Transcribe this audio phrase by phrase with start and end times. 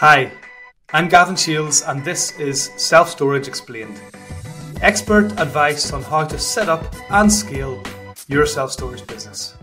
[0.00, 0.30] Hi,
[0.92, 3.98] I'm Gavin Shields, and this is Self Storage Explained
[4.82, 7.82] expert advice on how to set up and scale
[8.28, 9.54] your self storage business.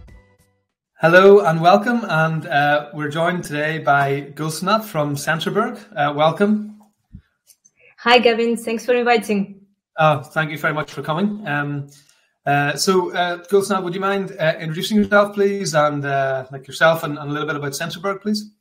[1.00, 5.78] Hello and welcome, and uh, we're joined today by Gulzhanat from Sensorberg.
[5.96, 6.82] Uh, welcome.
[8.00, 8.58] Hi, Gavin.
[8.58, 9.68] Thanks for inviting.
[10.00, 11.48] Oh, thank you very much for coming.
[11.48, 11.90] Um,
[12.44, 17.04] uh, so, uh, Gulzhanat, would you mind uh, introducing yourself, please, and uh, like yourself,
[17.04, 18.52] and, and, a little bit about Sensorberg, please?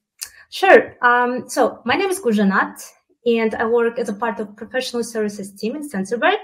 [0.52, 0.94] Sure.
[1.00, 2.86] Um, so, my name is Gulzhanat,
[3.24, 6.36] and I work as a part of professional services team in Sensorberg.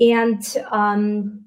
[0.00, 0.42] And
[0.72, 1.44] um,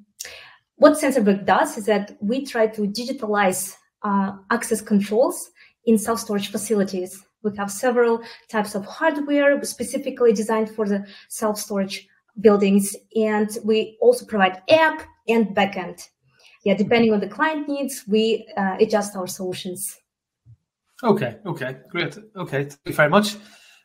[0.77, 5.51] what Sensorberg does is that we try to digitalize uh, access controls
[5.85, 7.21] in self-storage facilities.
[7.43, 12.07] We have several types of hardware specifically designed for the self-storage
[12.39, 16.07] buildings, and we also provide app and backend.
[16.63, 19.98] Yeah, depending on the client needs, we uh, adjust our solutions.
[21.03, 22.17] Okay, okay, great.
[22.35, 23.37] Okay, thank you very much.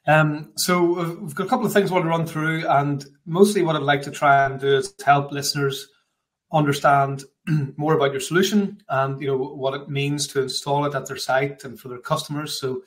[0.06, 3.62] Um, so we've got a couple of things I want to run through, and mostly
[3.62, 5.88] what I'd like to try and do is help listeners
[6.52, 7.24] understand
[7.76, 11.16] more about your solution and you know what it means to install it at their
[11.16, 12.58] site and for their customers.
[12.60, 12.82] So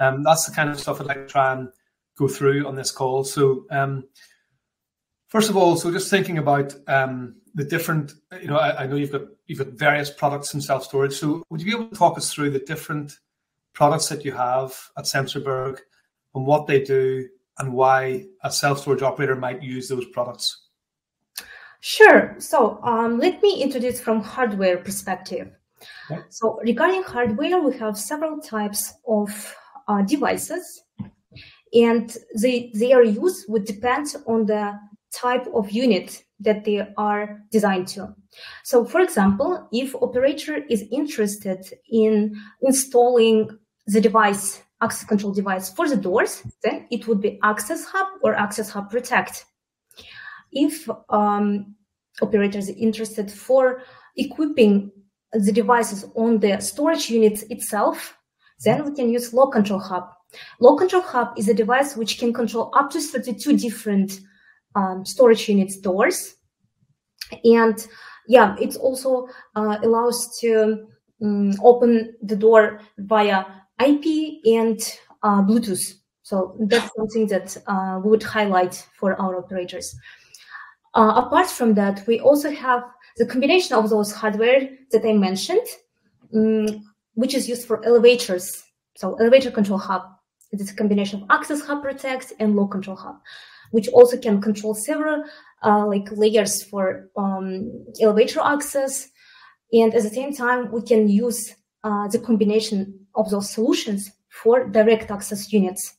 [0.00, 1.68] um, that's the kind of stuff I'd like to try and
[2.16, 3.24] go through on this call.
[3.24, 4.04] So um,
[5.28, 8.96] first of all, so just thinking about um, the different, you know, I, I, know
[8.96, 11.14] you've got you've got various products in self storage.
[11.14, 13.18] So would you be able to talk us through the different
[13.78, 15.78] products that you have at Sensorberg?
[16.34, 20.66] and what they do and why a self storage operator might use those products?
[21.80, 22.34] Sure.
[22.38, 25.50] So um, let me introduce from hardware perspective.
[26.28, 29.54] So regarding hardware, we have several types of
[29.86, 30.82] uh, devices,
[31.72, 34.78] and they, their use would depend on the
[35.12, 38.14] type of unit that they are designed to.
[38.64, 43.50] So, for example, if operator is interested in installing
[43.88, 48.34] the device access control device for the doors, then it would be Access Hub or
[48.34, 49.44] Access Hub Protect.
[50.52, 51.74] If um,
[52.22, 53.82] operators are interested for
[54.16, 54.92] equipping
[55.32, 58.16] the devices on the storage unit itself,
[58.64, 60.08] then we can use Lock Control Hub.
[60.60, 64.20] Lock Control Hub is a device which can control up to 32 different
[64.74, 66.36] um, storage units doors.
[67.44, 67.86] And
[68.26, 70.86] yeah, it also uh, allows to
[71.22, 73.44] um, open the door via
[73.80, 74.80] IP and
[75.22, 75.94] uh, Bluetooth.
[76.22, 79.96] So that's something that uh, we would highlight for our operators.
[80.94, 82.84] Uh, apart from that, we also have
[83.16, 85.66] the combination of those hardware that I mentioned,
[86.34, 86.84] um,
[87.14, 88.64] which is used for elevators.
[88.96, 90.02] So elevator control hub.
[90.50, 93.20] It is a combination of access hub protect and low control hub,
[93.70, 95.24] which also can control several
[95.64, 99.08] uh, like layers for um, elevator access.
[99.72, 104.66] And at the same time, we can use uh, the combination of those solutions for
[104.66, 105.94] direct access units.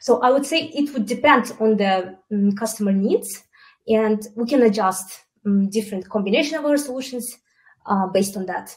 [0.00, 3.44] So I would say it would depend on the um, customer needs,
[3.88, 7.38] and we can adjust um, different combination of our solutions
[7.86, 8.76] uh, based on that.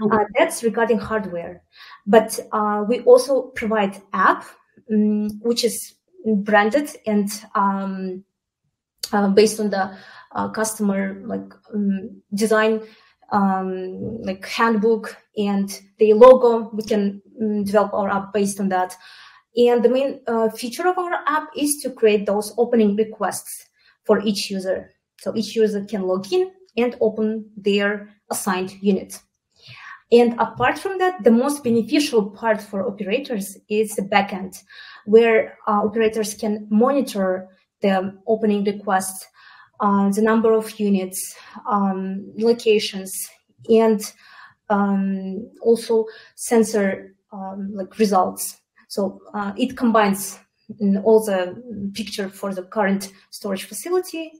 [0.00, 0.16] Okay.
[0.16, 1.62] Uh, that's regarding hardware,
[2.06, 4.44] but uh, we also provide app
[4.90, 8.24] um, which is branded and um,
[9.12, 9.96] uh, based on the
[10.32, 12.80] uh, customer like um, design
[13.32, 16.70] um, like handbook and the logo.
[16.72, 18.96] We can um, develop our app based on that.
[19.56, 23.68] And the main uh, feature of our app is to create those opening requests
[24.04, 24.92] for each user.
[25.20, 29.18] So each user can log in and open their assigned unit.
[30.10, 34.62] And apart from that, the most beneficial part for operators is the backend,
[35.06, 37.48] where uh, operators can monitor
[37.80, 39.26] the opening requests
[39.82, 41.36] uh, the number of units,
[41.68, 43.12] um, locations,
[43.68, 44.00] and
[44.70, 46.06] um, also
[46.36, 48.60] sensor um, like results.
[48.88, 50.38] So uh, it combines
[51.04, 54.32] all the picture for the current storage facility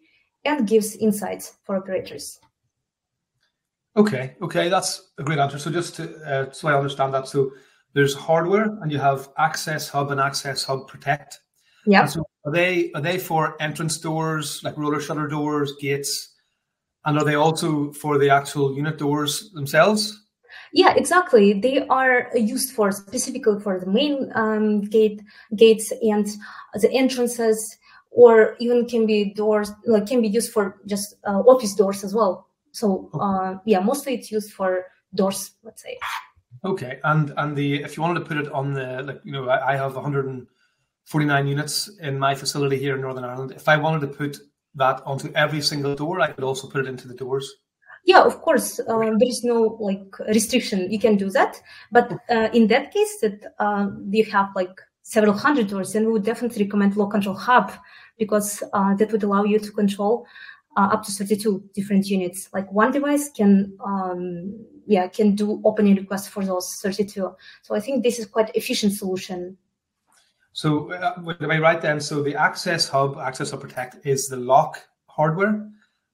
[0.44, 2.38] and gives insights for operators.
[3.97, 5.58] Okay, okay, that's a great answer.
[5.58, 7.50] So just to, uh, so I understand that, so
[7.94, 11.40] there's hardware and you have Access Hub and Access Hub Protect.
[11.84, 12.06] Yeah.
[12.06, 16.31] So are they are they for entrance doors like roller shutter doors, gates,
[17.05, 20.19] and are they also for the actual unit doors themselves?
[20.73, 21.53] Yeah, exactly.
[21.53, 25.23] They are used for specifically for the main um, gate
[25.55, 26.27] gates and
[26.75, 27.79] the entrances,
[28.11, 32.15] or even can be doors like can be used for just uh, office doors as
[32.15, 32.49] well.
[32.73, 35.53] So uh, yeah, mostly it's used for doors.
[35.62, 35.99] Let's say.
[36.65, 39.49] Okay, and and the if you wanted to put it on the like you know
[39.49, 40.47] I, I have 100 and
[41.04, 43.52] 49 units in my facility here in Northern Ireland.
[43.52, 44.38] If I wanted to put
[44.75, 47.52] that onto every single door, I could also put it into the doors.
[48.04, 48.81] Yeah, of course.
[48.88, 50.90] Um, there is no like restriction.
[50.90, 51.60] You can do that,
[51.93, 56.12] but uh, in that case, that uh, you have like several hundred doors, then we
[56.12, 57.72] would definitely recommend Lock Control Hub
[58.19, 60.26] because uh, that would allow you to control
[60.76, 62.48] uh, up to 32 different units.
[62.52, 67.34] Like one device can, um, yeah, can do opening requests for those 32.
[67.62, 69.56] So I think this is quite efficient solution.
[70.52, 72.00] So uh, am I right then?
[72.00, 75.69] So the Access Hub, Access Hub Protect is the lock hardware,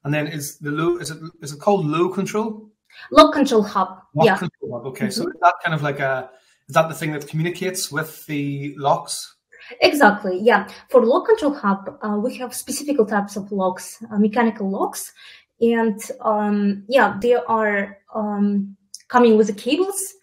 [0.05, 2.70] and then is the low is it is it called low control?
[3.12, 4.00] Lock Control Hub.
[4.14, 4.37] Lock yeah.
[4.37, 4.87] Control Hub.
[4.87, 5.23] Okay, mm-hmm.
[5.23, 6.31] so is that kind of like a
[6.69, 9.37] is that the thing that communicates with the locks?
[9.81, 10.38] Exactly.
[10.41, 10.69] Yeah.
[10.88, 15.12] For Lock Control Hub, uh, we have specific types of locks, uh, mechanical locks,
[15.61, 18.76] and um, yeah, they are um,
[19.08, 20.14] coming with the cables,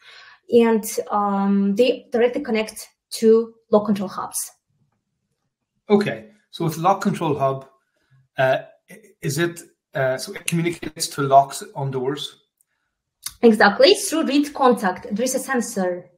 [0.49, 4.51] and um, they directly connect to lock control hubs.
[5.89, 7.67] Okay, so with lock control hub,
[8.37, 8.57] uh,
[9.21, 9.61] is it
[9.93, 12.41] uh, so it communicates to locks on doors?
[13.41, 15.07] Exactly through reed contact.
[15.11, 16.09] There is a sensor,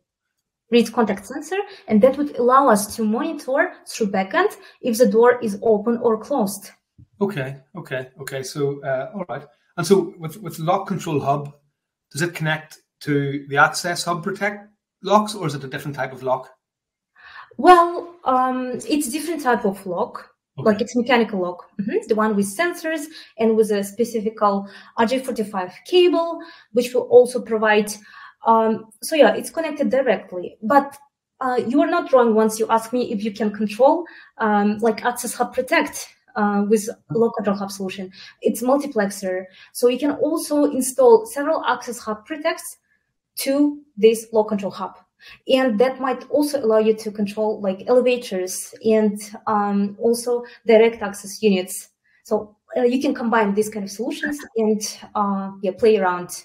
[0.72, 1.58] reed contact sensor,
[1.88, 6.18] and that would allow us to monitor through backend if the door is open or
[6.18, 6.72] closed.
[7.20, 8.44] Okay, okay, okay.
[8.44, 9.46] So uh, all right,
[9.76, 11.54] and so with with lock control hub,
[12.12, 14.70] does it connect to the access hub protect
[15.04, 16.50] locks, or is it a different type of lock?
[17.58, 20.30] Well, um, it's different type of lock.
[20.60, 20.66] Okay.
[20.66, 22.08] Like it's mechanical lock, mm-hmm.
[22.08, 23.06] the one with sensors
[23.38, 26.40] and with a specific RJ45 cable,
[26.72, 27.94] which will also provide.
[28.48, 30.58] Um, so yeah, it's connected directly.
[30.64, 30.98] But
[31.42, 34.06] uh, you are not wrong once you ask me if you can control
[34.40, 38.12] um, like Access Hub Protect uh, with lock control hub solution.
[38.42, 42.78] It's multiplexer, so you can also install several Access Hub Protects
[43.38, 44.98] to this lock control hub
[45.48, 51.42] and that might also allow you to control like elevators and um, also direct access
[51.42, 51.90] units.
[52.24, 56.44] So uh, you can combine these kind of solutions and uh, yeah play around.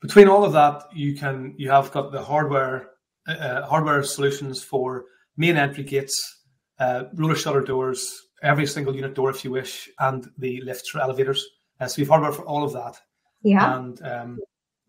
[0.00, 2.90] Between all of that you can you have got the hardware
[3.28, 5.06] uh, uh hardware solutions for
[5.36, 6.44] main entry gates
[6.78, 11.00] uh, roller shutter doors every single unit door if you wish and the lifts or
[11.00, 11.44] elevators.
[11.80, 13.00] Uh, so you've hardware for all of that
[13.46, 13.76] yeah.
[13.76, 14.40] And um,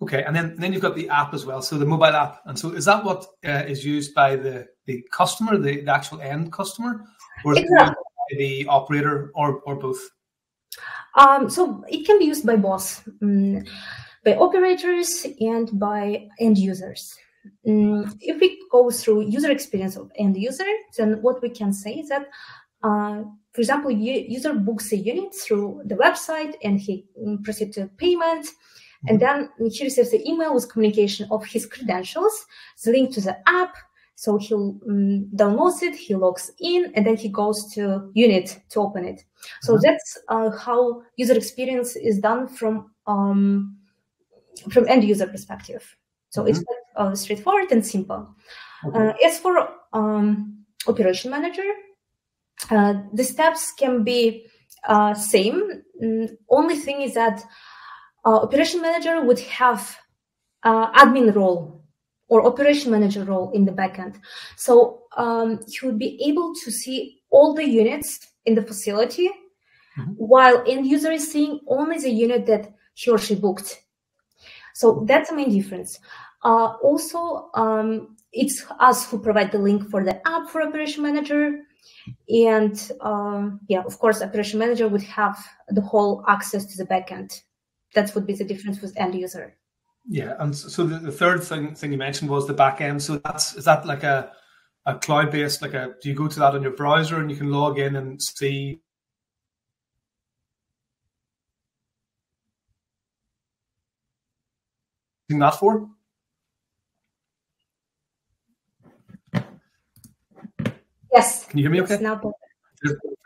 [0.01, 1.61] okay, and then then you've got the app as well.
[1.61, 5.05] So the mobile app, and so is that what uh, is used by the the
[5.11, 7.05] customer, the, the actual end customer,
[7.45, 7.95] or exactly.
[8.31, 9.99] the operator, or or both?
[11.13, 13.63] Um, so it can be used by both, um,
[14.23, 17.15] by operators and by end users.
[17.67, 20.65] Um, if we go through user experience of end user,
[20.97, 22.27] then what we can say is that
[22.83, 23.23] uh,
[23.57, 28.47] for example, user books a unit through the website and he mm, proceeds to payment.
[29.07, 32.45] And then he receives the email with communication of his credentials,
[32.83, 33.75] the link to the app.
[34.13, 38.79] So he'll um, downloads it, he logs in, and then he goes to unit to
[38.79, 39.23] open it.
[39.61, 39.81] So mm-hmm.
[39.83, 43.77] that's uh, how user experience is done from um,
[44.71, 45.97] from end user perspective.
[46.29, 46.49] So mm-hmm.
[46.49, 48.35] it's quite uh, straightforward and simple.
[48.87, 48.99] Okay.
[48.99, 51.71] Uh, as for um, operation manager,
[52.69, 54.47] uh, the steps can be
[54.87, 55.83] uh, same.
[56.03, 57.43] Mm, only thing is that
[58.25, 59.97] uh, operation manager would have
[60.63, 61.83] uh, admin role
[62.29, 64.19] or operation manager role in the backend.
[64.55, 69.29] So um, he would be able to see all the units in the facility,
[69.97, 70.11] mm-hmm.
[70.13, 73.81] while end user is seeing only the unit that he or she booked.
[74.73, 75.99] So that's the main difference.
[76.43, 81.63] Uh, also, um, it's us who provide the link for the app for operation manager
[82.29, 85.37] and um, yeah, of course, operation manager would have
[85.69, 87.41] the whole access to the backend.
[87.95, 89.55] That would be the difference with end user.
[90.09, 93.01] Yeah, and so the, the third thing thing you mentioned was the backend.
[93.01, 94.31] So that's is that like a
[94.85, 97.37] a cloud based like a do you go to that on your browser and you
[97.37, 98.79] can log in and see
[105.29, 105.89] that for?
[111.17, 111.45] Yes.
[111.47, 111.97] Can you hear me okay?
[112.01, 112.21] Now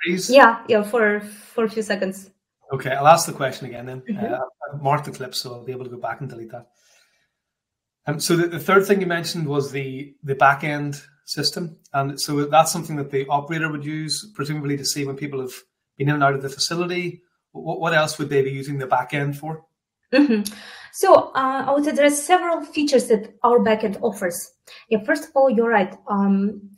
[0.04, 0.30] Freeze?
[0.30, 1.20] Yeah, yeah, for
[1.54, 2.32] for a few seconds.
[2.74, 4.02] Okay, I'll ask the question again then.
[4.02, 4.34] Mm-hmm.
[4.34, 4.38] Uh,
[4.74, 6.68] I've marked the clip, so I'll be able to go back and delete that.
[8.08, 12.20] Um, so the, the third thing you mentioned was the the back end system, and
[12.20, 15.54] so that's something that the operator would use, presumably to see when people have
[15.98, 17.22] been in and out of the facility.
[17.52, 19.66] What, what else would they be using the back end for?
[20.14, 20.52] Mm-hmm.
[20.94, 24.54] So uh, I would say there are several features that our backend offers.
[24.90, 25.96] Yeah, first of all, you're right.
[26.08, 26.70] Um,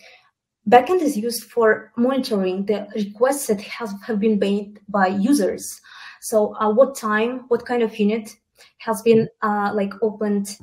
[0.70, 5.82] Backend is used for monitoring the requests that has, have been made by users.
[6.22, 8.36] So uh, what time, what kind of unit
[8.78, 10.58] has been uh, like opened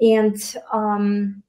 [0.00, 0.36] and
[0.72, 1.42] um,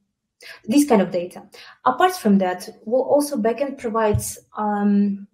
[0.65, 1.43] this kind of data.
[1.85, 5.27] Apart from that, well, also backend provides um,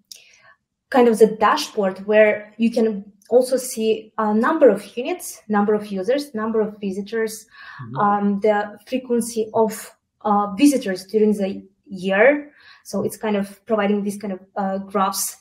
[0.90, 5.88] kind of the dashboard where you can also see a number of units, number of
[5.88, 7.46] users, number of visitors,
[7.84, 7.98] mm-hmm.
[7.98, 12.52] um, the frequency of uh, visitors during the year.
[12.84, 15.38] So it's kind of providing these kind of uh, graphs.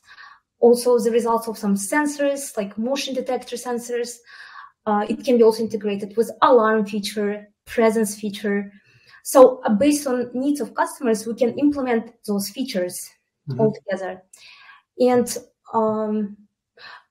[0.61, 4.17] Also, the results of some sensors like motion detector sensors.
[4.87, 8.73] Uh, it can be also integrated with alarm feature, presence feature.
[9.23, 12.99] So uh, based on needs of customers, we can implement those features
[13.49, 13.61] mm-hmm.
[13.61, 14.23] all together.
[14.99, 15.37] And
[15.75, 16.37] um,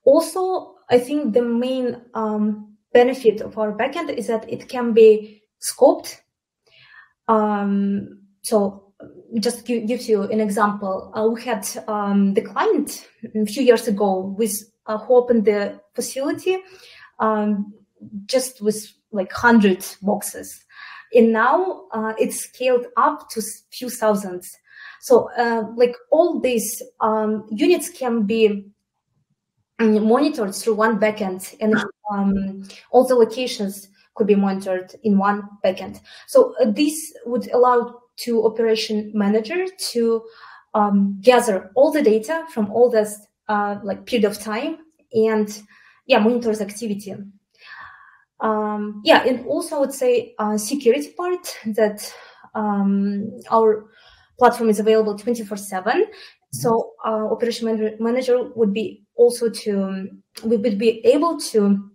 [0.04, 5.42] also, I think the main um, benefit of our backend is that it can be
[5.60, 6.16] scoped.
[7.28, 8.87] Um, so
[9.40, 11.12] just give, gives you an example.
[11.14, 14.54] Uh, we had um, the client a few years ago with
[14.86, 16.58] uh, who opened the facility
[17.18, 17.72] um,
[18.26, 20.64] just with like 100 boxes.
[21.14, 24.56] And now uh, it's scaled up to few thousands.
[25.00, 28.66] So uh, like all these um, units can be
[29.78, 31.76] monitored through one backend and
[32.10, 36.00] um, all the locations could be monitored in one backend.
[36.26, 40.22] So uh, this would allow to operation manager to
[40.74, 44.78] um, gather all the data from all this uh, like period of time
[45.12, 45.62] and
[46.06, 47.14] yeah monitors activity.
[48.40, 52.12] Um, yeah, and also I would say uh, security part that
[52.54, 53.86] um, our
[54.38, 56.06] platform is available 24 7
[56.52, 60.08] so uh, operation manager would be also to
[60.44, 61.90] we would be able to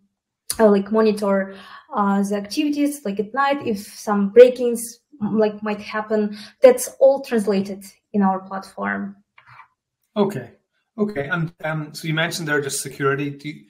[0.60, 1.56] uh, like monitor
[1.96, 5.00] uh, the activities like at night if some breakings
[5.32, 6.38] like might happen.
[6.62, 9.16] That's all translated in our platform.
[10.16, 10.52] Okay,
[10.98, 13.32] okay, and um, so you mentioned there just security.
[13.32, 13.64] Do you,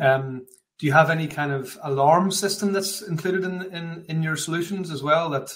[0.00, 0.46] um,
[0.78, 4.90] do you have any kind of alarm system that's included in in, in your solutions
[4.90, 5.50] as well that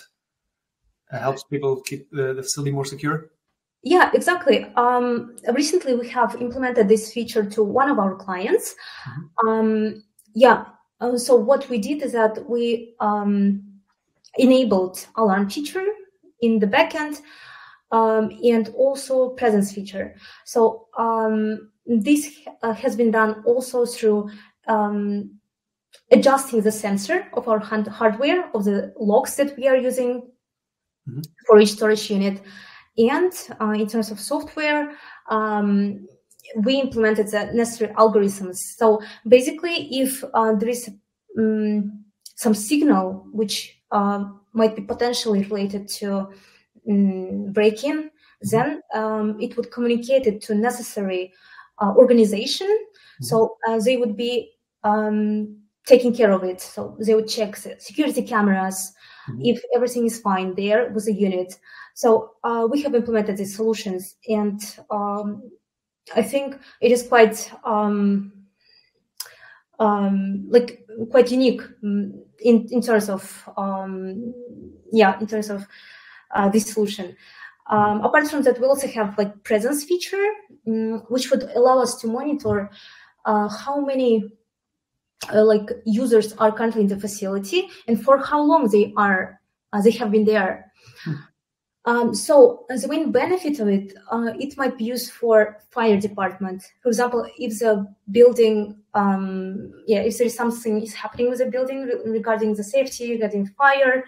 [1.12, 3.30] uh, helps people keep the, the facility more secure?
[3.82, 4.64] Yeah, exactly.
[4.76, 8.74] Um, recently, we have implemented this feature to one of our clients.
[9.08, 9.48] Mm-hmm.
[9.48, 10.04] Um,
[10.34, 10.64] yeah.
[11.00, 13.62] Uh, so what we did is that we um,
[14.36, 15.84] enabled alarm feature
[16.40, 17.20] in the backend
[17.90, 20.14] um, and also presence feature.
[20.44, 24.30] So um, this uh, has been done also through
[24.66, 25.38] um,
[26.10, 30.22] adjusting the sensor of our hand- hardware of the locks that we are using
[31.08, 31.20] mm-hmm.
[31.46, 32.42] for each storage unit
[32.98, 34.92] and uh, in terms of software,
[35.30, 36.06] um,
[36.56, 38.56] we implemented the necessary algorithms.
[38.56, 40.90] So basically, if uh, there is
[41.38, 42.04] um,
[42.34, 46.28] some signal which uh, might be potentially related to
[46.88, 48.10] um, break-in,
[48.42, 51.32] then um, it would communicate it to necessary
[51.80, 52.68] uh, organization.
[52.68, 53.24] Mm-hmm.
[53.24, 54.52] So uh, they would be
[54.84, 56.60] um, taking care of it.
[56.60, 58.92] So they would check the security cameras,
[59.28, 59.40] mm-hmm.
[59.44, 61.58] if everything is fine there with the unit.
[61.94, 65.50] So uh, we have implemented these solutions, and um,
[66.14, 68.32] I think it is quite um,
[69.78, 74.34] um, like quite unique mm, in in terms of um,
[74.92, 75.66] yeah in terms of
[76.34, 77.16] uh, this solution.
[77.70, 80.26] Um, apart from that, we also have like presence feature,
[80.66, 82.70] um, which would allow us to monitor
[83.26, 84.24] uh, how many
[85.34, 89.40] uh, like users are currently in the facility and for how long they are
[89.72, 90.72] uh, they have been there.
[91.88, 96.62] Um, so the main benefit of it, uh, it might be used for fire department.
[96.82, 101.46] For example, if the building, um, yeah, if there is something is happening with the
[101.46, 104.04] building re- regarding the safety, regarding fire,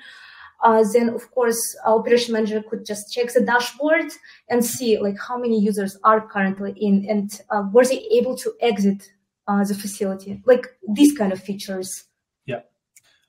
[0.62, 4.12] uh, then of course operation manager could just check the dashboard
[4.50, 8.52] and see like how many users are currently in and uh, were they able to
[8.60, 9.10] exit
[9.48, 12.04] uh, the facility, like these kind of features.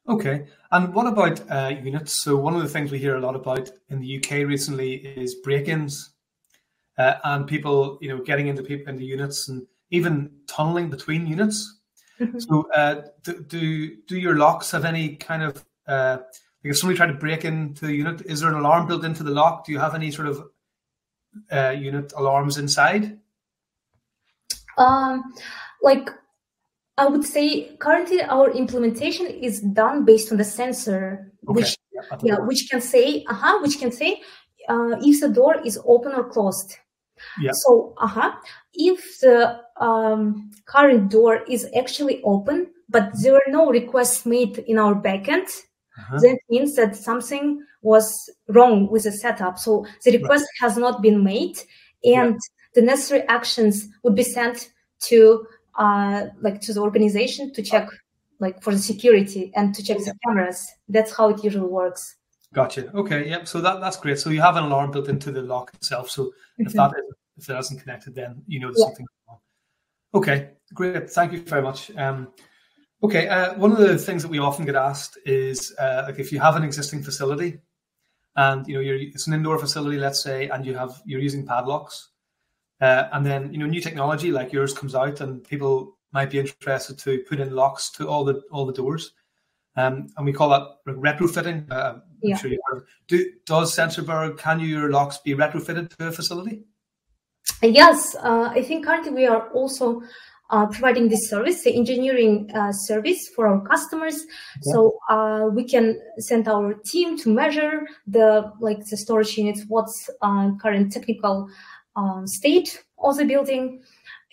[0.07, 0.47] Okay.
[0.71, 2.23] And what about uh, units?
[2.23, 5.35] So one of the things we hear a lot about in the UK recently is
[5.35, 6.13] break-ins
[6.97, 11.79] uh, and people, you know, getting into people into units and even tunneling between units.
[12.19, 12.39] Mm-hmm.
[12.39, 16.17] So uh, do, do, do your locks have any kind of uh,
[16.63, 19.23] like if somebody tried to break into the unit, is there an alarm built into
[19.23, 19.65] the lock?
[19.65, 20.43] Do you have any sort of
[21.51, 23.19] uh, unit alarms inside?
[24.77, 25.33] Um,
[25.81, 26.09] like
[27.01, 31.55] I would say currently our implementation is done based on the sensor, okay.
[31.55, 34.21] which yeah, yeah which can say, uh-huh, which can say
[34.69, 36.77] uh, if the door is open or closed.
[37.39, 37.53] Yeah.
[37.53, 38.31] So, uh-huh,
[38.75, 44.77] if the um, current door is actually open, but there are no requests made in
[44.77, 45.49] our backend,
[45.97, 46.19] uh-huh.
[46.19, 49.57] that means that something was wrong with the setup.
[49.57, 50.67] So the request right.
[50.67, 51.57] has not been made,
[52.03, 52.47] and yeah.
[52.75, 54.69] the necessary actions would be sent
[55.09, 55.47] to
[55.81, 57.89] uh, like to the organization to check
[58.39, 60.69] like for the security and to check the cameras.
[60.87, 62.17] That's how it usually works.
[62.53, 62.91] Gotcha.
[62.93, 63.29] Okay.
[63.29, 63.47] Yep.
[63.47, 64.19] So that, that's great.
[64.19, 66.09] So you have an alarm built into the lock itself.
[66.11, 66.67] So mm-hmm.
[66.67, 68.85] if that is, if that isn't connected, then you know there's yeah.
[68.85, 69.39] something wrong.
[70.13, 71.09] Okay, great.
[71.09, 71.89] Thank you very much.
[71.97, 72.27] Um,
[73.01, 76.31] okay, uh, one of the things that we often get asked is uh, like if
[76.31, 77.59] you have an existing facility
[78.35, 82.10] and you know it's an indoor facility, let's say, and you have you're using padlocks,
[82.81, 86.39] uh, and then you know new technology like yours comes out and people might be
[86.39, 89.13] interested to put in locks to all the all the doors.
[89.77, 91.71] Um, and we call that retrofitting.
[91.71, 92.35] Uh, yeah.
[92.35, 92.51] Sure
[93.07, 96.65] Do, does Sensorberg, can your locks be retrofitted to a facility?
[97.63, 100.01] Yes, uh, I think currently we are also
[100.51, 104.25] uh, providing this service, the engineering uh, service for our customers.
[104.61, 110.09] So uh, we can send our team to measure the like the storage units, what's
[110.21, 111.49] uh, current technical
[111.95, 113.81] um, state of the building,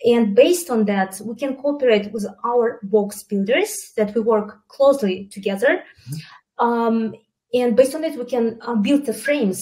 [0.05, 5.27] and based on that, we can cooperate with our box builders that we work closely
[5.31, 5.83] together.
[6.09, 6.65] Mm-hmm.
[6.65, 7.15] Um,
[7.53, 9.61] and based on that, we can uh, build the frames,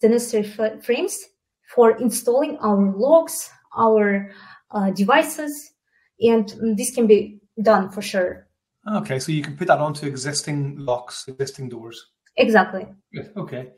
[0.00, 1.16] the necessary f- frames
[1.74, 4.30] for installing our locks, our
[4.70, 5.72] uh, devices,
[6.20, 8.46] and this can be done for sure.
[8.92, 12.10] Okay, so you can put that onto existing locks, existing doors.
[12.36, 12.86] Exactly.
[13.36, 13.72] Okay.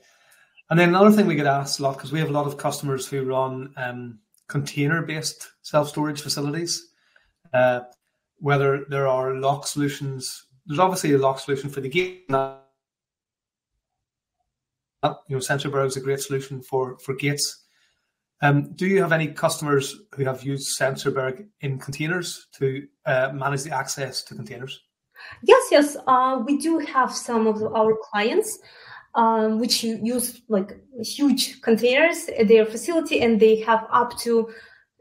[0.68, 2.56] And then another thing we get asked a lot because we have a lot of
[2.56, 4.18] customers who run um,
[4.48, 6.88] container-based self-storage facilities.
[7.54, 7.80] Uh,
[8.38, 12.24] whether there are lock solutions, there's obviously a lock solution for the gate.
[12.28, 12.58] You know,
[15.38, 17.64] Sensorberg is a great solution for for gates.
[18.42, 23.62] Um, do you have any customers who have used Sensorberg in containers to uh, manage
[23.62, 24.82] the access to containers?
[25.42, 28.58] Yes, yes, uh, we do have some of our clients
[29.16, 34.48] um, which use like huge containers at their facility, and they have up to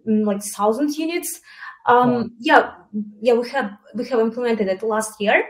[0.07, 1.41] um, like thousand units.
[1.85, 2.73] Um, Yeah,
[3.21, 5.43] yeah, we have we have implemented it last year.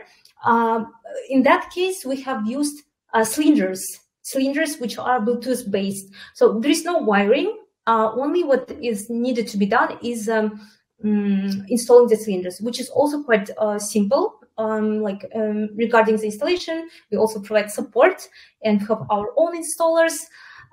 [0.44, 0.92] Um,
[1.30, 2.82] in that case, we have used
[3.14, 3.82] uh, cylinders,
[4.22, 6.12] cylinders which are Bluetooth based.
[6.34, 7.56] So there is no wiring.
[7.86, 10.60] Uh, only what is needed to be done is um,
[11.04, 16.26] um, installing the cylinders, which is also quite uh, simple um, like um, regarding the
[16.26, 18.28] installation, we also provide support
[18.62, 20.16] and have our own installers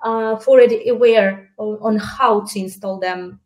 [0.04, 3.40] uh, already aware on, on, how to install them.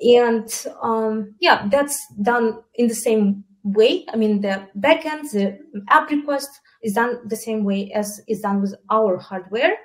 [0.00, 0.24] Yeah.
[0.28, 4.04] And um, yeah, that's done in the same way.
[4.12, 6.48] I mean, the backend, the app request
[6.82, 9.76] is done the same way as is done with our hardware.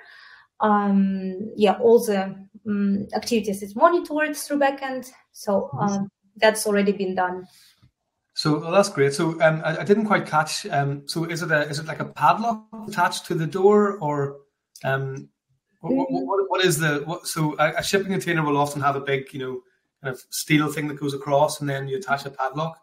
[0.60, 2.34] Um, yeah, all the
[2.66, 5.10] um, activities is monitored through backend.
[5.32, 7.46] So um, that's already been done.
[8.42, 9.14] So well, that's great.
[9.14, 10.66] So um, I, I, didn't quite catch.
[10.66, 14.38] Um, so is it a is it like a padlock attached to the door, or
[14.82, 15.28] um,
[15.78, 18.96] what, what, what, what is the what, so a, a, shipping container will often have
[18.96, 19.60] a big you know
[20.02, 22.80] kind of steel thing that goes across, and then you attach a padlock.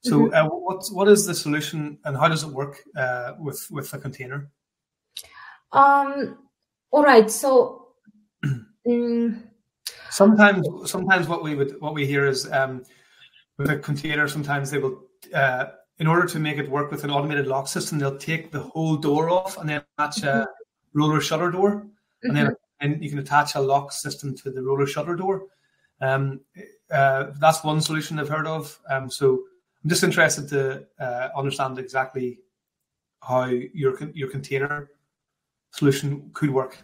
[0.00, 0.34] So mm-hmm.
[0.34, 3.98] uh, what what is the solution, and how does it work uh, with with a
[3.98, 4.48] container?
[5.72, 6.38] Um.
[6.90, 7.30] All right.
[7.30, 7.88] So.
[8.86, 9.42] um,
[10.10, 12.82] sometimes, sometimes what we would what we hear is um,
[13.58, 15.02] with a container, sometimes they will,
[15.34, 15.66] uh,
[15.98, 18.96] in order to make it work with an automated lock system, they'll take the whole
[18.96, 20.98] door off and then attach a mm-hmm.
[20.98, 22.28] roller shutter door, mm-hmm.
[22.28, 22.54] and then mm-hmm.
[22.80, 25.44] and you can attach a lock system to the roller shutter door.
[26.00, 26.40] Um,
[26.90, 28.78] uh, that's one solution I've heard of.
[28.90, 29.44] Um, so
[29.82, 32.40] I'm just interested to uh, understand exactly
[33.22, 34.90] how your your container
[35.70, 36.78] solution could work.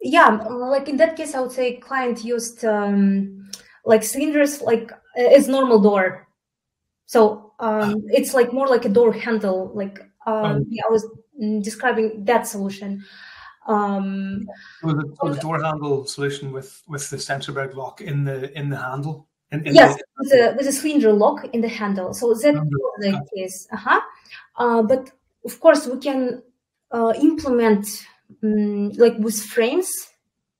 [0.00, 3.50] Yeah, like in that case, I would say client used um,
[3.84, 6.26] like cylinders, like it's normal door.
[7.06, 9.70] So um, it's like more like a door handle.
[9.74, 10.64] Like um, oh.
[10.68, 11.06] yeah, I was
[11.40, 13.04] mm, describing that solution.
[13.66, 14.46] Um,
[14.82, 18.68] so the, so the door handle solution with with the Sensorberg lock in the in
[18.68, 19.28] the handle.
[19.52, 22.12] In, in yes, the, with a with a cylinder lock in the handle.
[22.14, 23.68] So that was the case.
[23.72, 24.00] Uh-huh.
[24.56, 25.10] Uh, but
[25.44, 26.42] of course, we can
[26.90, 27.86] uh, implement
[28.42, 29.90] um, like with frames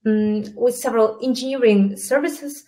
[0.05, 2.63] um, with several engineering services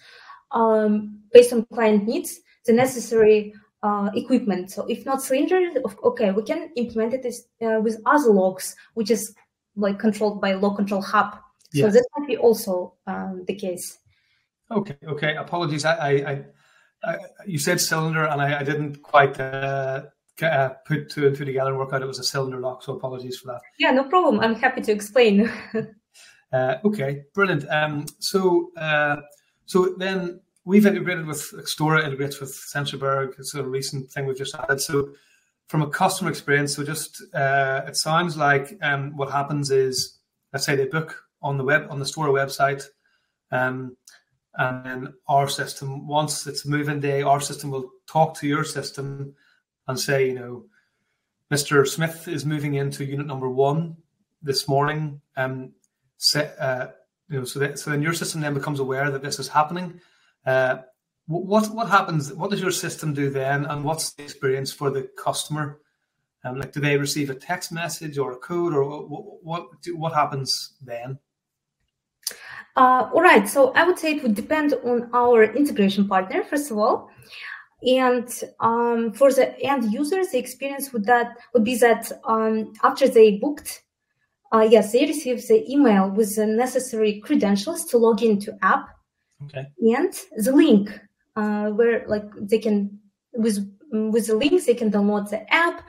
[0.52, 4.72] um, based on client needs, the necessary uh, equipment.
[4.72, 5.70] So if not cylinder,
[6.04, 7.26] okay, we can implement it
[7.62, 9.34] uh, with other locks, which is
[9.76, 11.38] like controlled by lock control hub.
[11.74, 14.00] So this might be also um, the case.
[14.72, 15.36] Okay, okay.
[15.36, 15.86] Apologies.
[15.86, 16.46] I, I,
[17.04, 20.06] I you said cylinder, and I, I didn't quite uh,
[20.42, 22.84] uh, put two and two together and work out it was a cylinder lock.
[22.84, 23.62] So apologies for that.
[23.78, 24.40] Yeah, no problem.
[24.40, 25.52] I'm happy to explain.
[26.54, 27.66] Uh, okay, brilliant.
[27.70, 29.18] Um, so uh,
[29.68, 33.38] so then we've integrated with Stora, integrates with Sensorberg.
[33.38, 34.82] It's a recent thing we've just added.
[34.82, 35.10] So
[35.68, 40.18] from a customer experience, so just uh, it sounds like um, what happens is
[40.54, 42.86] let's say they book on the web on the Stora website,
[43.52, 43.96] um,
[44.56, 49.36] and then our system once it's move-in day, our system will talk to your system
[49.88, 50.66] and say, you know,
[51.52, 51.86] Mr.
[51.88, 53.98] Smith is moving into unit number one
[54.42, 55.22] this morning.
[55.36, 55.74] Um,
[56.18, 56.88] set, uh,
[57.30, 60.00] you know, so that, so then your system then becomes aware that this is happening.
[60.46, 60.78] Uh,
[61.28, 62.34] what what happens?
[62.34, 65.82] What does your system do then, and what's the experience for the customer?
[66.46, 70.14] Um, like, do they receive a text message or a code, or what what, what
[70.14, 71.20] happens then?
[72.78, 73.48] Uh, all right.
[73.48, 77.10] So I would say it would depend on our integration partner first of all,
[77.82, 78.30] and
[78.62, 83.38] um, for the end users, the experience would that would be that um, after they
[83.38, 83.84] booked,
[84.54, 88.88] uh, yes, they receive the email with the necessary credentials to log into app,
[89.46, 89.68] okay.
[89.80, 91.00] and the link
[91.36, 93.00] uh, where like they can
[93.34, 93.58] with
[93.92, 95.84] with the links they can download the app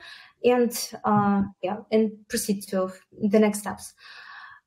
[0.45, 2.91] and uh, yeah and proceed to
[3.29, 3.93] the next steps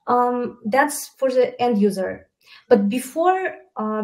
[0.07, 2.29] um, that's for the end user
[2.69, 4.03] but before uh,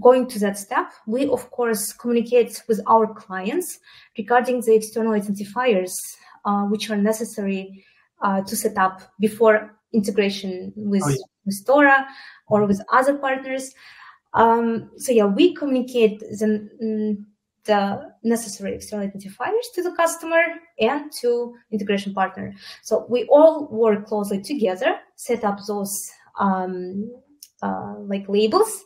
[0.00, 3.80] going to that step we of course communicate with our clients
[4.16, 5.92] regarding the external identifiers
[6.44, 7.84] uh, which are necessary
[8.22, 11.16] uh, to set up before integration with, oh, yeah.
[11.46, 12.06] with Stora
[12.48, 13.74] or with other partners
[14.34, 17.24] um, so yeah, we communicate the, mm,
[17.64, 20.42] the necessary external identifiers to the customer
[20.78, 22.54] and to integration partner.
[22.82, 27.10] So we all work closely together, set up those um,
[27.62, 28.82] uh, like labels,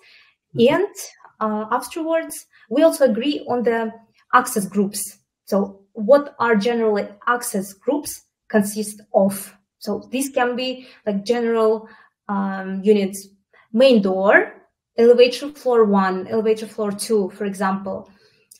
[0.56, 0.74] mm-hmm.
[0.74, 0.94] and
[1.40, 3.92] uh, afterwards we also agree on the
[4.32, 5.18] access groups.
[5.44, 8.22] So what are generally access groups
[8.54, 9.34] consist of?
[9.78, 11.88] So this can be like general
[12.28, 13.28] um, units,
[13.72, 14.54] main door,
[14.96, 18.08] elevator floor one, elevator floor two, for example.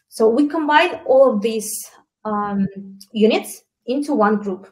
[0.09, 1.73] So we combine all of these
[2.25, 2.67] um,
[3.13, 4.63] units into one group.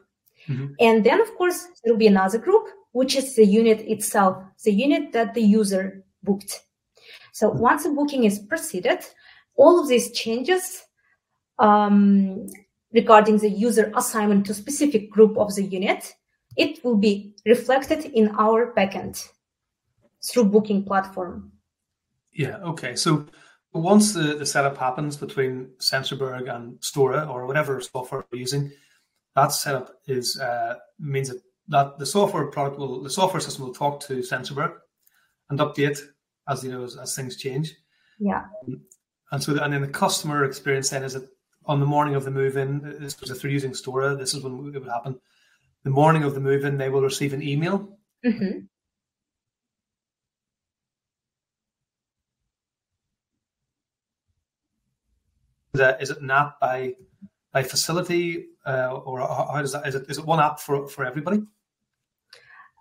[0.48, 0.74] Mm-hmm.
[0.78, 4.72] And then, of course, there will be another group, which is the unit itself, the
[4.72, 6.60] unit that the user booked.
[7.32, 9.00] So once the booking is proceeded,
[9.56, 10.82] all of these changes
[11.58, 12.46] um,
[12.92, 16.14] regarding the user assignment to specific group of the unit,
[16.56, 19.28] it will be reflected in our backend
[20.24, 21.52] through booking platform.
[22.32, 22.58] Yeah.
[22.58, 22.96] Okay.
[22.96, 23.26] So
[23.72, 28.70] once the, the setup happens between Sensorberg and Stora or whatever software we're using,
[29.34, 33.74] that setup is uh, means that, that the software product will the software system will
[33.74, 34.74] talk to Sensorberg
[35.48, 36.00] and update
[36.48, 37.74] as you know as, as things change.
[38.18, 38.44] Yeah.
[39.30, 41.28] And so, and then the customer experience then is that
[41.66, 44.42] on the morning of the move in, this was if they're using Stora, this is
[44.42, 45.20] when it would happen.
[45.84, 48.60] The morning of the move in, they will receive an email mm-hmm.
[55.74, 56.94] Is it, is it an app by
[57.50, 59.86] by facility, uh, or how does that?
[59.86, 61.42] Is it is it one app for for everybody?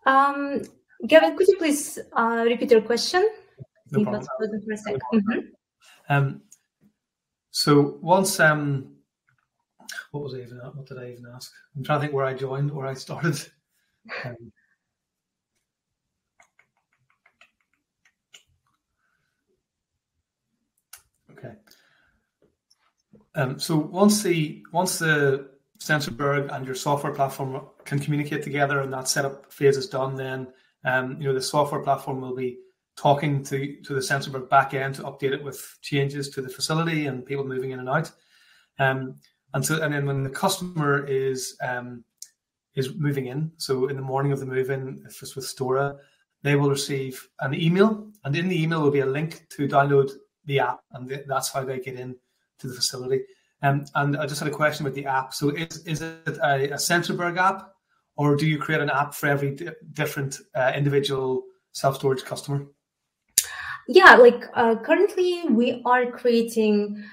[0.05, 0.61] Um,
[1.07, 3.29] Gavin, could you please uh, repeat your question?
[3.91, 4.25] No problem.
[4.39, 4.95] For a sec.
[5.13, 5.39] Mm-hmm.
[6.09, 6.41] Um,
[7.51, 8.95] so once um,
[10.11, 11.51] what was I even what did I even ask?
[11.75, 13.39] I'm trying to think where I joined, where I started.
[14.25, 14.51] Um,
[21.29, 21.53] okay.
[23.35, 28.91] Um, so once the once the Sensorberg and your software platform can communicate together and
[28.91, 30.47] that setup phase is done, then
[30.83, 32.57] um, you know the software platform will be
[32.95, 37.25] talking to to the Sensorberg backend to update it with changes to the facility and
[37.25, 38.11] people moving in and out.
[38.79, 39.15] Um,
[39.53, 42.03] and so and then when the customer is um,
[42.75, 45.97] is moving in, so in the morning of the move in, if it's with Stora,
[46.41, 50.11] they will receive an email, and in the email will be a link to download
[50.45, 52.15] the app, and that's how they get in
[52.59, 53.23] to the facility.
[53.63, 55.33] Um, and I just had a question with the app.
[55.33, 57.71] So is, is it a, a Sensorberg app
[58.15, 62.65] or do you create an app for every di- different uh, individual self-storage customer?
[63.93, 67.03] Yeah, like uh, currently we are creating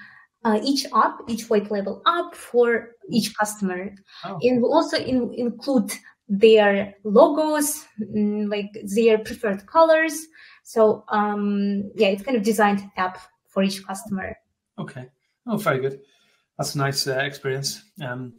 [0.45, 3.91] uh, each app, each white label app for each customer.
[4.23, 4.39] Oh.
[4.41, 5.91] And we also in, include
[6.29, 10.25] their logos, mm, like their preferred colors.
[10.63, 14.37] So um, yeah, it's kind of designed app for each customer.
[14.77, 15.07] Okay.
[15.47, 15.99] Oh, very good.
[16.57, 17.83] That's a nice uh, experience.
[18.01, 18.33] Um,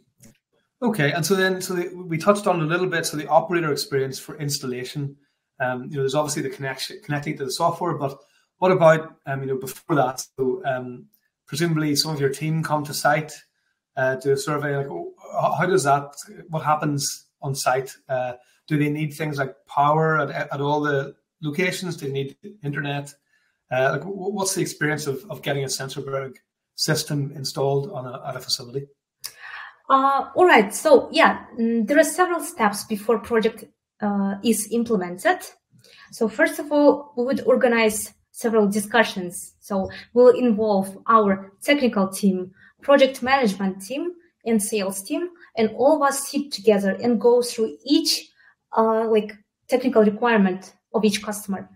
[0.81, 3.05] okay, and so then, so the, we touched on a little bit.
[3.05, 5.15] So the operator experience for installation.
[5.59, 8.17] Um, you know, there's obviously the connection connecting to the software, but
[8.61, 10.23] what about um, you know before that?
[10.37, 11.07] So um,
[11.47, 13.33] presumably, some of your team come to site,
[13.97, 14.77] uh, do a survey.
[14.77, 14.87] Like,
[15.57, 16.13] how does that?
[16.49, 17.91] What happens on site?
[18.07, 18.33] Uh,
[18.67, 21.97] do they need things like power at, at all the locations?
[21.97, 23.11] Do they need internet?
[23.71, 26.35] Uh, like, what's the experience of, of getting a Sensorberg
[26.75, 28.85] system installed on a, at a facility?
[29.89, 30.71] Uh, all right.
[30.71, 33.63] So yeah, mm, there are several steps before project
[34.01, 35.39] uh, is implemented.
[36.11, 39.53] So first of all, we would organize several discussions.
[39.59, 44.13] So we'll involve our technical team, project management team,
[44.45, 48.29] and sales team, and all of us sit together and go through each
[48.75, 49.33] uh, like
[49.67, 51.69] technical requirement of each customer.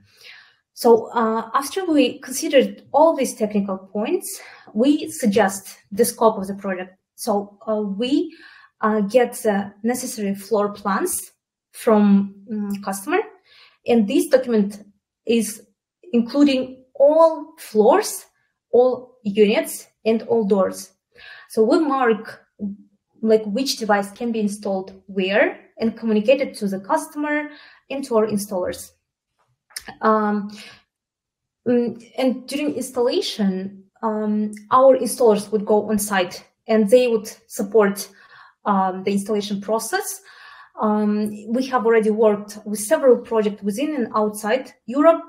[0.74, 4.42] So uh, after we considered all these technical points,
[4.74, 6.98] we suggest the scope of the project.
[7.16, 8.36] So uh, we
[8.82, 11.32] uh, get the necessary floor plans
[11.72, 13.20] from um, customer,
[13.88, 14.84] and this document
[15.26, 15.65] is
[16.16, 18.26] including all floors,
[18.72, 20.94] all units, and all doors.
[21.50, 22.42] So we mark
[23.22, 27.50] like which device can be installed where and communicated to the customer
[27.90, 28.92] and to our installers.
[30.02, 30.58] Um,
[31.68, 38.08] mm, and during installation, um, our installers would go on site and they would support
[38.66, 40.22] um, the installation process.
[40.82, 45.22] Um, we have already worked with several projects within and outside Europe.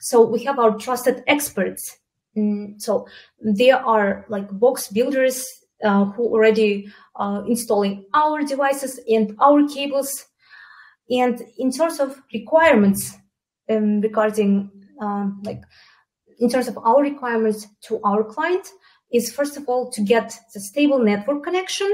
[0.00, 1.98] So we have our trusted experts.
[2.36, 3.06] Mm, so
[3.40, 5.46] there are like box builders
[5.84, 10.26] uh, who already uh, installing our devices and our cables.
[11.10, 13.16] And in terms of requirements,
[13.70, 15.62] um, regarding um, like
[16.38, 18.66] in terms of our requirements to our client
[19.12, 21.90] is first of all to get the stable network connection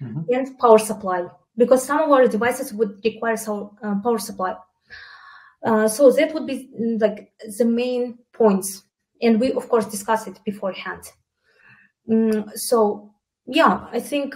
[0.00, 0.20] mm-hmm.
[0.32, 4.54] and power supply because some of our devices would require some uh, power supply
[5.64, 8.84] uh, so that would be mm, like the main points
[9.20, 11.02] and we of course discuss it beforehand
[12.08, 13.12] mm, so
[13.46, 14.34] yeah i think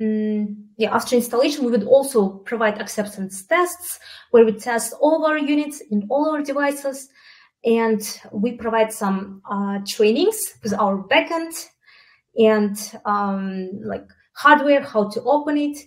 [0.00, 3.98] Mm, yeah, after installation, we would also provide acceptance tests
[4.30, 7.08] where we test all our units in all our devices.
[7.64, 11.54] And we provide some uh, trainings with our backend
[12.36, 15.78] and um, like hardware, how to open it,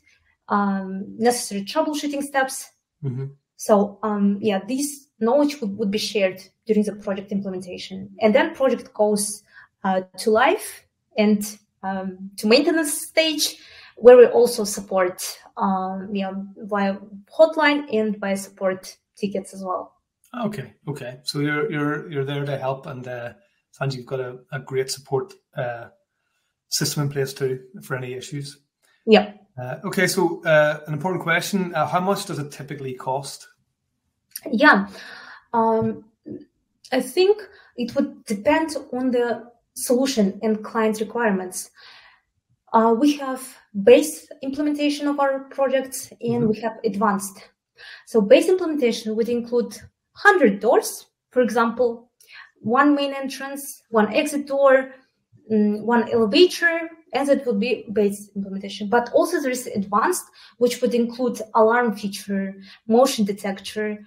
[0.50, 2.70] um, necessary troubleshooting steps.
[3.04, 3.26] Mm-hmm.
[3.56, 8.16] So um, yeah, this knowledge would, would be shared during the project implementation.
[8.22, 9.44] And then project goes
[9.84, 10.86] uh, to life
[11.18, 13.58] and um, to maintenance stage
[13.98, 15.22] where we also support
[15.58, 16.98] um, you know, via
[17.38, 19.94] hotline and via support tickets as well.
[20.44, 21.20] Okay, okay.
[21.24, 23.34] So you're you're you're there to help, and uh,
[23.72, 25.86] sounds you've got a, a great support uh,
[26.68, 28.58] system in place too for any issues.
[29.06, 29.34] Yeah.
[29.58, 33.48] Uh, okay, so uh, an important question: uh, How much does it typically cost?
[34.52, 34.88] Yeah,
[35.54, 36.06] um,
[36.92, 37.42] I think
[37.78, 41.72] it would depend on the solution and client requirements.
[42.74, 46.48] Uh, we have base implementation of our projects and mm-hmm.
[46.48, 47.40] we have advanced.
[48.06, 49.74] So base implementation would include
[50.24, 52.10] 100 doors, for example,
[52.60, 54.94] one main entrance, one exit door,
[55.52, 58.90] mm, one elevator, and it would be base implementation.
[58.90, 60.26] But also there is advanced,
[60.58, 62.56] which would include alarm feature,
[62.88, 64.06] motion detector,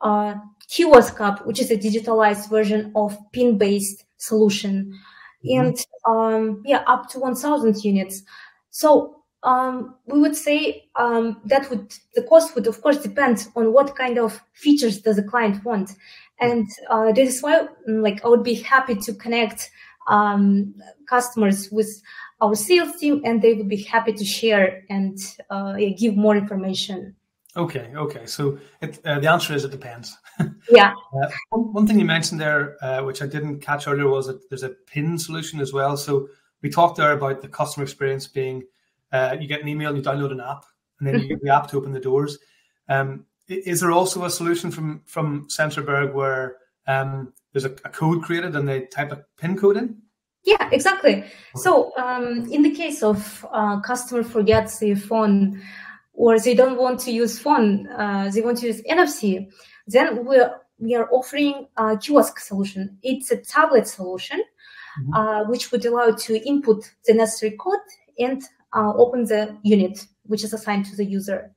[0.00, 0.34] uh,
[0.68, 4.98] kiosk app, which is a digitalized version of pin-based solution,
[5.44, 5.66] Mm-hmm.
[5.66, 8.22] and um, yeah, up to 1,000 units.
[8.70, 13.72] So um, we would say um, that would the cost would of course depend on
[13.72, 15.92] what kind of features does the client want,
[16.40, 19.70] and uh, this is why like I would be happy to connect
[20.08, 20.74] um,
[21.08, 22.02] customers with
[22.40, 25.18] our sales team, and they would be happy to share and
[25.50, 27.14] uh, give more information.
[27.56, 28.26] Okay, okay.
[28.26, 30.16] So it, uh, the answer is it depends.
[30.70, 30.92] yeah.
[31.12, 34.48] Uh, one, one, thing you mentioned there, uh, which I didn't catch earlier, was that
[34.48, 35.96] there's a pin solution as well.
[35.96, 36.28] So
[36.62, 38.62] we talked there about the customer experience being
[39.12, 40.64] uh, you get an email, you download an app,
[40.98, 42.38] and then you get the app to open the doors.
[42.88, 48.22] Um, is there also a solution from from Sensorberg where um, there's a, a, code
[48.22, 50.02] created and they type a pin code in?
[50.48, 51.24] Yeah, exactly.
[51.56, 55.60] So um, in the case of uh, customer forgets their phone
[56.14, 59.52] or they don't want to use phone, uh, they want to use NFC,
[59.86, 62.96] then we're, we are offering a kiosk solution.
[63.02, 64.42] It's a tablet solution,
[64.98, 65.12] mm-hmm.
[65.12, 67.86] uh, which would allow to input the necessary code
[68.18, 68.42] and
[68.74, 71.52] uh, open the unit, which is assigned to the user.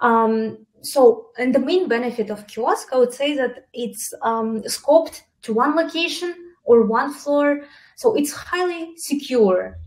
[0.00, 5.22] Um, so, and the main benefit of kiosk, I would say that it's um, scoped
[5.42, 7.64] to one location or one floor,
[7.96, 9.78] so it's highly secure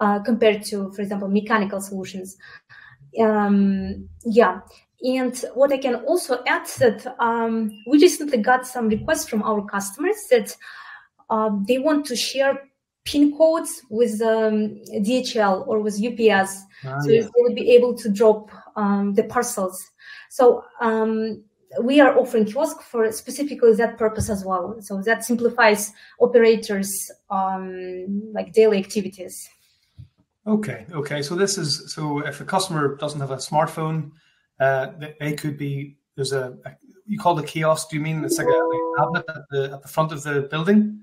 [0.00, 2.36] uh, compared to, for example, mechanical solutions
[3.20, 4.60] um, yeah.
[5.02, 9.64] And what I can also add that um, we recently got some requests from our
[9.64, 10.56] customers that
[11.28, 12.58] um, they want to share
[13.04, 17.22] pin codes with um, DHL or with UPS, ah, so yeah.
[17.22, 19.90] they would be able to drop um, the parcels.
[20.30, 21.44] So um,
[21.82, 24.76] we are offering kiosk for specifically that purpose as well.
[24.80, 29.48] So that simplifies operators um, like daily activities.
[30.46, 31.22] Okay, okay.
[31.22, 34.10] So this is so if a customer doesn't have a smartphone,
[34.60, 36.72] uh, they could be there's a, a
[37.06, 37.90] you call the kiosk.
[37.90, 41.00] Do you mean it's like a, tablet at the at the front of the building?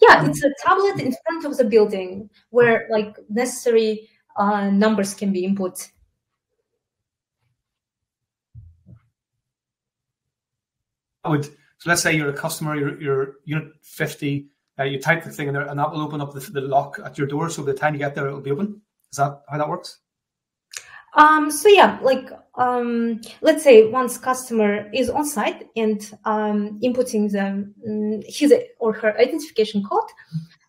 [0.00, 5.30] Yeah, it's a tablet in front of the building where like necessary uh, numbers can
[5.32, 5.90] be input.
[11.26, 14.46] Would So let's say you're a customer, you're, you're unit 50,
[14.78, 16.98] uh, you type the thing in there, and that will open up the, the lock
[17.04, 17.50] at your door.
[17.50, 18.80] So by the time you get there, it'll be open.
[19.10, 19.98] Is that how that works?
[21.14, 27.30] Um, so yeah, like um, let's say once customer is on site and um, inputting
[27.30, 27.46] the
[27.86, 30.08] um, his or her identification code,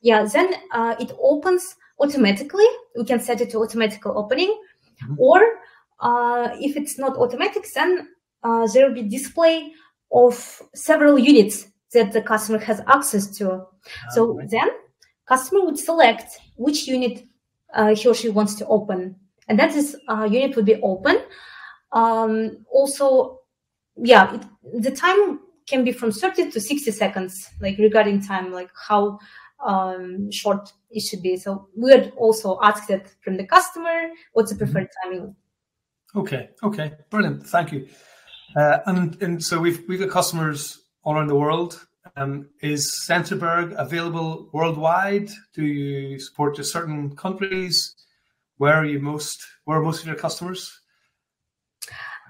[0.02, 2.66] yeah, then uh, it opens automatically.
[2.98, 4.60] We can set it to automatical opening,
[5.04, 5.16] mm-hmm.
[5.20, 5.42] or
[6.00, 8.10] uh, if it's not automatic, then
[8.44, 9.72] uh, there will be display
[10.14, 13.66] of several units that the customer has access to.
[14.12, 14.50] So right.
[14.50, 14.70] then
[15.28, 17.24] customer would select which unit
[17.74, 19.16] uh, he or she wants to open
[19.52, 21.18] and that is uh, unit would be open.
[21.92, 23.40] Um, also,
[23.98, 24.46] yeah, it,
[24.82, 29.20] the time can be from 30 to 60 seconds, like regarding time, like how
[29.66, 31.36] um, short it should be.
[31.36, 35.10] So we would also ask that from the customer, what's the preferred mm-hmm.
[35.10, 35.36] timing?
[36.16, 37.90] Okay, okay, brilliant, thank you.
[38.56, 41.86] Uh, and and so we've we've got customers all around the world.
[42.18, 45.30] Um, is Sensorberg available worldwide?
[45.54, 47.96] Do you support just certain countries?
[48.62, 50.82] where are you most where are most of your customers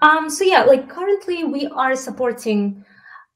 [0.01, 2.85] um, so yeah like currently we are supporting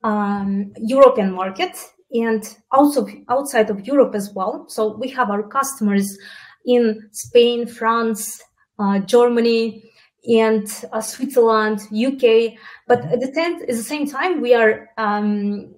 [0.03, 1.75] um, european market
[2.13, 6.17] and also outside of europe as well so we have our customers
[6.65, 8.41] in spain france
[8.79, 9.83] uh, germany
[10.27, 12.53] and uh, switzerland uk
[12.87, 15.73] but at the same, at the same time we are um,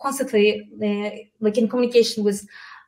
[0.00, 2.46] constantly uh, like in communication with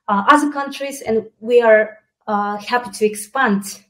[0.08, 3.80] uh, other countries and we are uh, happy to expand.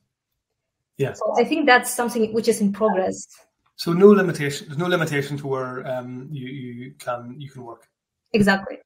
[0.98, 1.14] Yeah.
[1.14, 3.26] So I think that's something which is in progress.
[3.76, 4.68] So no limitation.
[4.68, 7.88] There's no limitation to where um, you you can you can work.
[8.32, 8.78] Exactly.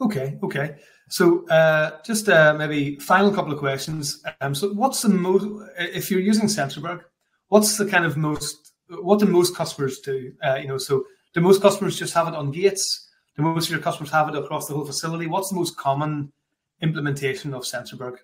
[0.00, 0.38] Okay.
[0.42, 0.76] Okay.
[1.08, 4.22] So uh, just uh, maybe final couple of questions.
[4.40, 5.44] Um, so what's the most
[5.76, 7.02] if you're using Sensorberg?
[7.48, 10.32] What's the kind of most what do most customers do?
[10.42, 13.08] Uh, you know, so do most customers just have it on gates?
[13.36, 15.26] Do most of your customers have it across the whole facility?
[15.26, 16.32] What's the most common
[16.80, 18.16] implementation of Sensorberg?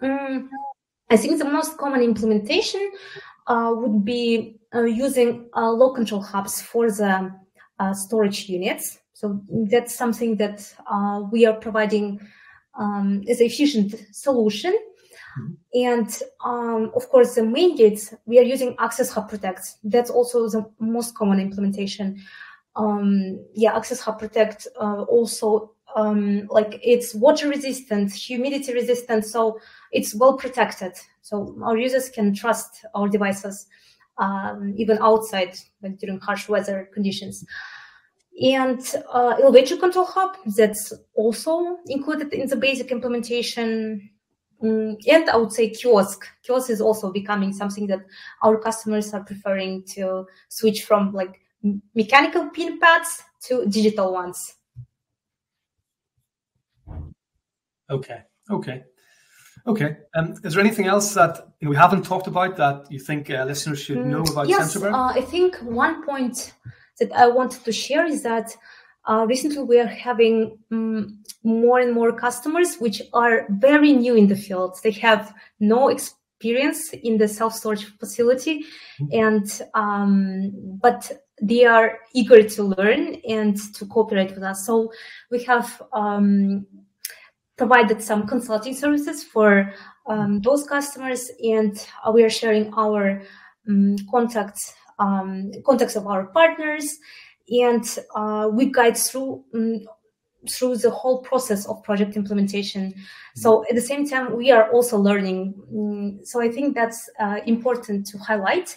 [0.00, 0.50] Um,
[1.10, 2.92] I think the most common implementation
[3.46, 7.32] uh, would be uh, using uh, lock control hubs for the
[7.94, 8.98] storage units.
[9.20, 9.38] So
[9.70, 12.26] that's something that uh, we are providing
[12.78, 14.72] um, as an efficient solution.
[14.72, 15.52] Mm-hmm.
[15.74, 19.74] And um, of course, the main gates, we are using Access Hub Protect.
[19.84, 22.18] That's also the most common implementation.
[22.76, 29.60] Um, yeah, Access Hub Protect uh, also um, like it's water resistant, humidity resistant, so
[29.92, 30.92] it's well protected.
[31.20, 33.66] So our users can trust our devices
[34.16, 37.44] um, even outside, like during harsh weather conditions.
[38.42, 38.80] And
[39.12, 44.10] uh, elevator control hub that's also included in the basic implementation.
[44.62, 46.26] Um, and I would say kiosk.
[46.42, 48.00] Kiosk is also becoming something that
[48.42, 51.40] our customers are preferring to switch from like
[51.94, 54.54] mechanical pin pads to digital ones.
[57.90, 58.22] Okay.
[58.50, 58.84] Okay.
[59.66, 59.96] Okay.
[60.14, 63.30] Um, is there anything else that you know, we haven't talked about that you think
[63.30, 64.76] uh, listeners should know about yes?
[64.76, 66.54] Uh, I think one point
[67.00, 68.56] that I wanted to share is that
[69.06, 74.26] uh, recently we are having um, more and more customers which are very new in
[74.28, 74.78] the field.
[74.82, 78.64] They have no experience in the self storage facility,
[79.00, 79.06] mm-hmm.
[79.12, 81.10] and um, but
[81.42, 84.66] they are eager to learn and to cooperate with us.
[84.66, 84.92] So
[85.30, 86.66] we have um,
[87.56, 89.72] provided some consulting services for
[90.06, 93.22] um, those customers, and uh, we are sharing our
[93.68, 96.98] um, contacts, um, contacts of our partners,
[97.48, 97.84] and
[98.14, 99.80] uh, we guide through um,
[100.48, 102.94] through the whole process of project implementation.
[103.34, 105.54] So at the same time, we are also learning.
[105.74, 108.76] Mm, so I think that's uh, important to highlight.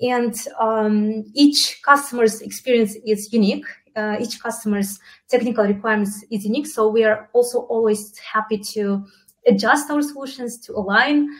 [0.00, 3.66] And um, each customer's experience is unique
[3.96, 6.66] uh, each customer's technical requirements is unique.
[6.66, 9.04] So we are also always happy to
[9.46, 11.30] adjust our solutions to align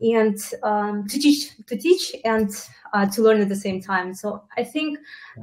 [0.00, 2.50] and um, to teach to teach and
[2.92, 4.14] uh, to learn at the same time.
[4.14, 4.98] So I think,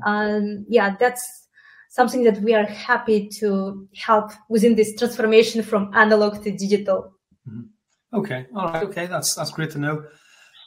[0.05, 1.47] um, yeah, that's
[1.89, 7.13] something that we are happy to help within this transformation from analog to digital.
[7.47, 8.17] Mm-hmm.
[8.17, 10.03] Okay, all right, okay, that's that's great to know.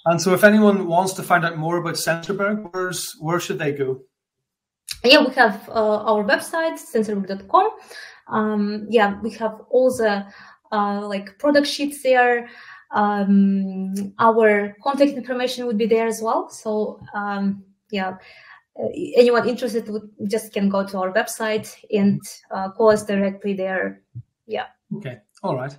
[0.06, 3.72] And so, if anyone wants to find out more about Sensorberg where's where should they
[3.72, 4.00] go?
[5.04, 7.70] yeah, we have uh, our website, sensorberg.com.
[8.28, 10.26] Um, yeah, we have all the
[10.72, 12.48] uh, like product sheets there.
[12.92, 16.48] Um, our contact information would be there as well.
[16.48, 18.16] So um, yeah,
[18.78, 22.20] uh, anyone interested would just can go to our website and
[22.50, 24.02] uh, call us directly there.
[24.46, 24.66] Yeah.
[24.96, 25.18] Okay.
[25.42, 25.76] All right.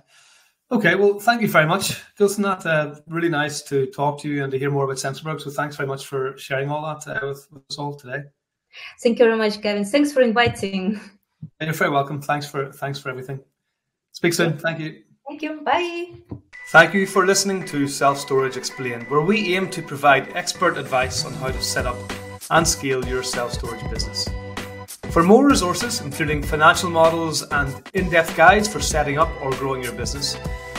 [0.70, 0.94] Okay.
[0.96, 2.42] Well, thank you very much, Gülsen.
[2.42, 5.40] That uh, really nice to talk to you and to hear more about Sensorberg.
[5.40, 8.24] So thanks very much for sharing all that uh, with, with us all today.
[9.02, 9.84] Thank you very much, Kevin.
[9.84, 11.00] Thanks for inviting.
[11.60, 12.20] You're very welcome.
[12.20, 13.40] Thanks for thanks for everything.
[14.12, 14.58] Speak soon.
[14.58, 15.02] Thank you.
[15.26, 15.60] Thank you.
[15.62, 16.40] Bye.
[16.70, 21.24] Thank you for listening to Self Storage Explained, where we aim to provide expert advice
[21.24, 21.96] on how to set up
[22.50, 24.28] and scale your self storage business.
[25.10, 29.82] For more resources, including financial models and in depth guides for setting up or growing
[29.82, 30.36] your business,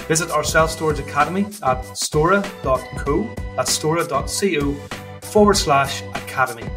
[0.08, 4.74] visit our self storage academy at stora.co, that's stora.co
[5.22, 6.70] forward slash academy.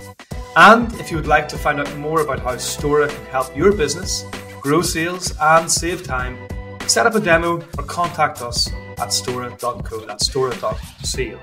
[0.57, 3.73] And if you would like to find out more about how Stora can help your
[3.73, 4.25] business
[4.63, 6.39] grow sales and save time,
[6.87, 8.71] set up a demo or contact us
[9.03, 11.39] at stora.co, that's stora.co.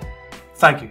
[0.55, 0.89] Thank you.